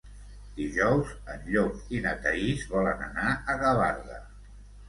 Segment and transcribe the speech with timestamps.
[0.59, 4.19] Dijous en Llop i na Thaís volen anar a Gavarda.